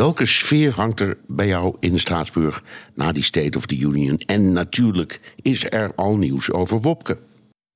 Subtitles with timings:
[0.00, 2.62] welke sfeer hangt er bij jou in Straatsburg
[2.94, 4.18] na die State of the Union?
[4.18, 7.18] En natuurlijk is er al nieuws over Wopke.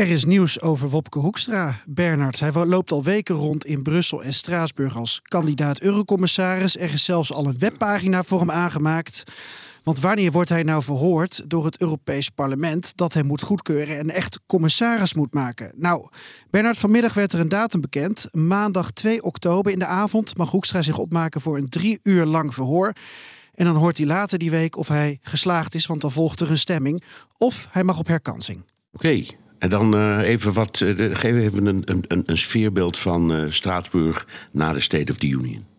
[0.00, 2.40] Er is nieuws over Wopke Hoekstra, Bernard.
[2.40, 6.76] Hij loopt al weken rond in Brussel en Straatsburg als kandidaat eurocommissaris.
[6.78, 9.22] Er is zelfs al een webpagina voor hem aangemaakt.
[9.82, 14.10] Want wanneer wordt hij nou verhoord door het Europees Parlement dat hij moet goedkeuren en
[14.10, 15.72] echt commissaris moet maken?
[15.76, 16.08] Nou,
[16.50, 18.28] Bernard, vanmiddag werd er een datum bekend.
[18.32, 22.54] Maandag 2 oktober in de avond mag Hoekstra zich opmaken voor een drie uur lang
[22.54, 22.92] verhoor.
[23.54, 26.50] En dan hoort hij later die week of hij geslaagd is, want dan volgt er
[26.50, 27.02] een stemming.
[27.36, 28.64] Of hij mag op herkansing.
[28.92, 29.24] Oké,
[29.60, 34.26] en dan uh, even wat, uh, geef even een, een, een sfeerbeeld van uh, Straatsburg
[34.52, 35.69] na de State of the Union.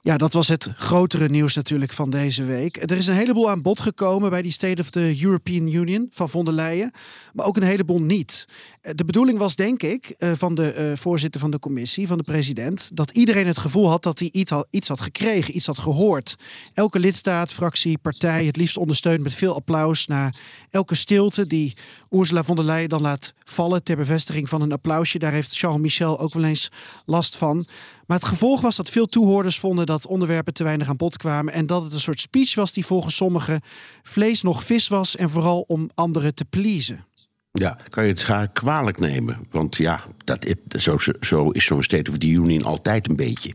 [0.00, 2.90] Ja, dat was het grotere nieuws natuurlijk van deze week.
[2.90, 6.28] Er is een heleboel aan bod gekomen bij die State of the European Union van
[6.28, 6.92] von der Leyen.
[7.34, 8.46] Maar ook een heleboel niet.
[8.80, 13.10] De bedoeling was, denk ik, van de voorzitter van de commissie, van de president, dat
[13.10, 14.28] iedereen het gevoel had dat hij
[14.70, 16.36] iets had gekregen, iets had gehoord.
[16.74, 20.32] Elke lidstaat, fractie, partij, het liefst ondersteund met veel applaus na
[20.70, 21.76] elke stilte die
[22.10, 25.18] Ursula von der Leyen dan laat vallen ter bevestiging van een applausje.
[25.18, 26.70] Daar heeft Charles Michel ook wel eens
[27.04, 27.66] last van.
[28.06, 31.52] Maar het gevolg was dat veel toehoorders vonden dat onderwerpen te weinig aan bod kwamen.
[31.52, 33.60] En dat het een soort speech was die volgens sommigen
[34.02, 35.16] vlees nog vis was.
[35.16, 37.06] En vooral om anderen te pleasen.
[37.52, 39.46] Ja, kan je het graag kwalijk nemen?
[39.50, 43.52] Want ja, dat, zo, zo is zo'n State of the Union altijd een beetje.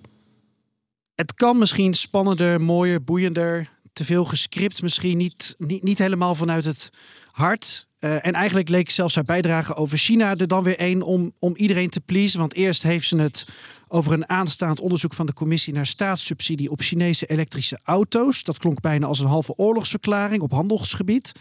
[1.16, 3.70] Het kan misschien spannender, mooier, boeiender.
[3.94, 6.90] Te veel gescript, misschien niet, niet, niet helemaal vanuit het
[7.32, 7.88] hart.
[8.00, 11.56] Uh, en eigenlijk leek zelfs haar bijdrage over China er dan weer één om, om
[11.56, 12.40] iedereen te pleasen.
[12.40, 13.46] Want eerst heeft ze het
[13.88, 18.44] over een aanstaand onderzoek van de commissie naar staatssubsidie op Chinese elektrische auto's.
[18.44, 21.32] Dat klonk bijna als een halve oorlogsverklaring op handelsgebied.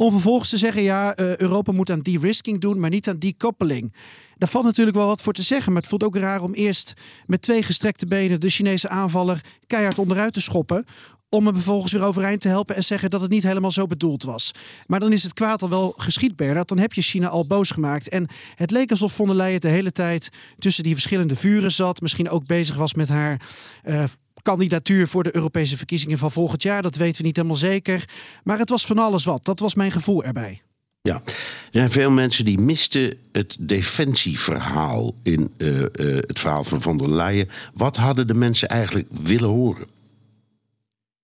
[0.00, 3.94] Om vervolgens te zeggen, ja, uh, Europa moet aan de-risking doen, maar niet aan decoupling.
[4.36, 6.92] Daar valt natuurlijk wel wat voor te zeggen, maar het voelt ook raar om eerst
[7.26, 10.84] met twee gestrekte benen de Chinese aanvaller keihard onderuit te schoppen
[11.28, 14.22] om hem vervolgens weer overeind te helpen en zeggen dat het niet helemaal zo bedoeld
[14.22, 14.52] was.
[14.86, 16.68] Maar dan is het kwaad al wel geschied, Bernard.
[16.68, 18.08] Dan heb je China al boos gemaakt.
[18.08, 20.28] En het leek alsof von der Leyen de hele tijd
[20.58, 22.00] tussen die verschillende vuren zat.
[22.00, 23.40] Misschien ook bezig was met haar...
[23.84, 24.04] Uh,
[24.48, 26.82] kandidatuur voor de Europese verkiezingen van volgend jaar.
[26.82, 28.04] Dat weten we niet helemaal zeker.
[28.44, 29.44] Maar het was van alles wat.
[29.44, 30.62] Dat was mijn gevoel erbij.
[31.02, 31.32] Ja, er
[31.70, 35.86] zijn veel mensen die misten het defensieverhaal in uh, uh,
[36.26, 37.48] het verhaal van von der Leyen.
[37.74, 39.86] Wat hadden de mensen eigenlijk willen horen?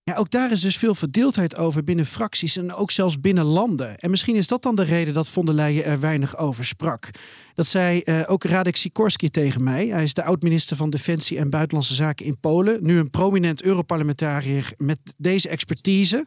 [0.06, 3.98] Ja, ook daar is dus veel verdeeldheid over binnen fracties en ook zelfs binnen landen.
[3.98, 7.10] En misschien is dat dan de reden dat von der Leyen er weinig over sprak.
[7.54, 9.86] Dat zei uh, ook Radek Sikorski tegen mij.
[9.86, 12.78] Hij is de oud-minister van Defensie en Buitenlandse Zaken in Polen.
[12.82, 16.26] Nu een prominent Europarlementariër met deze expertise.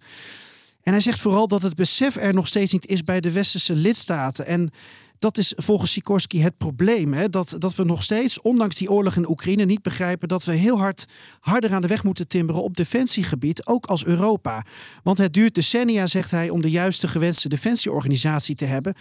[0.83, 3.75] En hij zegt vooral dat het besef er nog steeds niet is bij de westerse
[3.75, 4.45] lidstaten.
[4.45, 4.71] En
[5.19, 7.13] dat is volgens Sikorski het probleem.
[7.13, 7.29] Hè?
[7.29, 10.77] Dat, dat we nog steeds, ondanks die oorlog in Oekraïne, niet begrijpen dat we heel
[10.79, 11.05] hard
[11.39, 14.65] harder aan de weg moeten timmeren op defensiegebied, ook als Europa.
[15.03, 18.93] Want het duurt decennia, zegt hij, om de juiste gewenste defensieorganisatie te hebben.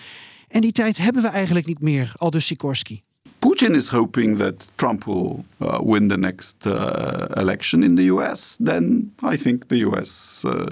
[0.48, 3.02] En die tijd hebben we eigenlijk niet meer, al dus Sikorski.
[3.38, 8.56] Putin is hoping that Trump will uh, win the next uh, election in the US.
[8.64, 10.66] Then I think the US uh,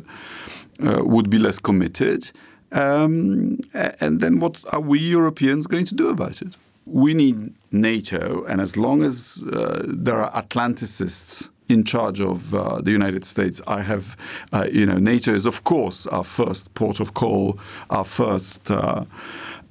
[0.79, 2.33] would be less committed.
[2.75, 3.61] Um,
[4.01, 6.57] and then what are we Europeans going to do about it?
[6.87, 12.81] We need NATO, and as long as uh, there are Atlanticists in charge of uh,
[12.83, 14.17] the United States, I have,
[14.53, 17.59] uh, you know, NATO is of course our first port of call,
[17.89, 19.05] our first uh,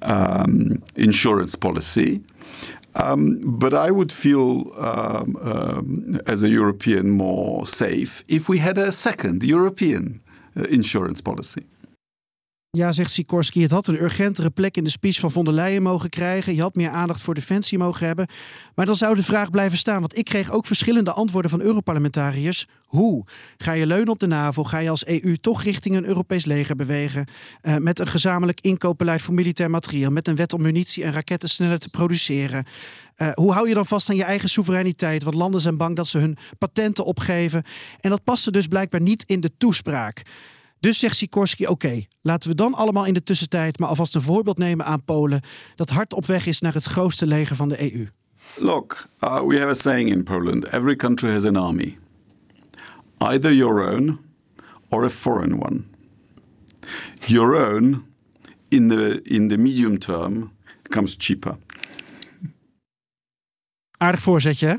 [0.02, 2.22] um, insurance policy.
[2.96, 8.78] Um, but I would feel, um, um, as a European, more safe if we had
[8.78, 10.20] a second European
[10.56, 11.64] uh, insurance policy.
[12.74, 15.82] Ja, zegt Sikorski, het had een urgentere plek in de speech van von der Leyen
[15.82, 16.54] mogen krijgen.
[16.54, 18.26] Je had meer aandacht voor defensie mogen hebben.
[18.74, 22.66] Maar dan zou de vraag blijven staan, want ik kreeg ook verschillende antwoorden van Europarlementariërs.
[22.86, 23.26] Hoe?
[23.56, 24.64] Ga je leunen op de NAVO?
[24.64, 27.26] Ga je als EU toch richting een Europees leger bewegen?
[27.62, 31.48] Uh, met een gezamenlijk inkoopbeleid voor militair materieel, met een wet om munitie en raketten
[31.48, 32.64] sneller te produceren.
[33.16, 35.22] Uh, hoe hou je dan vast aan je eigen soevereiniteit?
[35.22, 37.62] Want landen zijn bang dat ze hun patenten opgeven.
[38.00, 40.22] En dat paste dus blijkbaar niet in de toespraak.
[40.84, 44.58] Dus zegt Sikorski: oké, laten we dan allemaal in de tussentijd maar alvast een voorbeeld
[44.58, 45.40] nemen aan Polen,
[45.74, 48.08] dat hard op weg is naar het grootste leger van de EU.
[48.56, 51.98] Look, uh, we have a saying in Poland: every country has an army.
[53.18, 54.18] either your own
[54.90, 55.84] or a foreign one.
[57.26, 58.04] Your own,
[58.68, 60.52] in the, in the medium term,
[60.82, 61.56] comes cheaper.
[63.96, 64.76] Aardig voorzetje, hè?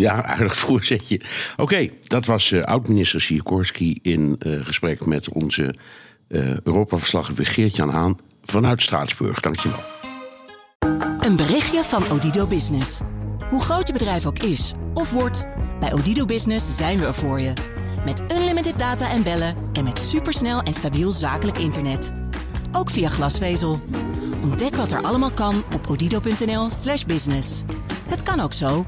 [0.00, 1.20] Ja, aardig voorzetje.
[1.56, 5.74] Oké, dat was uh, oud-minister Sikorski in uh, gesprek met onze
[6.28, 9.40] uh, Europa-verslaggever Geert-Jan Haan vanuit Straatsburg.
[9.40, 9.78] Dankjewel.
[11.20, 13.00] Een berichtje van Odido Business.
[13.48, 15.46] Hoe groot je bedrijf ook is of wordt,
[15.80, 17.52] bij Odido Business zijn we er voor je.
[18.04, 22.12] Met unlimited data en bellen en met supersnel en stabiel zakelijk internet.
[22.72, 23.80] Ook via glasvezel.
[24.42, 27.62] Ontdek wat er allemaal kan op odido.nl/slash business.
[28.08, 28.84] Het kan ook zo.